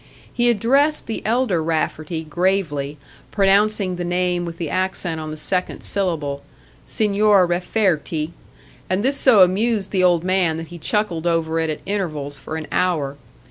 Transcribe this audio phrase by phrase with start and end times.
[0.33, 2.97] He addressed the elder Rafferty gravely,
[3.29, 6.41] pronouncing the name with the accent on the second syllable
[6.87, 8.33] "Signer Rafferti";
[8.89, 12.55] and this so amused the old man that he chuckled over it at intervals for
[12.57, 13.15] an hour.